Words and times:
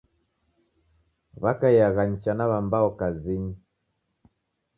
W'akaiagha 1.43 2.03
nicha 2.09 2.31
na 2.35 2.45
w'ambao 2.49 2.89
kazinyi. 2.99 3.53